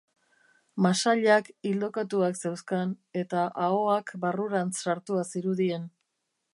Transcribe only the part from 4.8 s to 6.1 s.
sartua zirudien.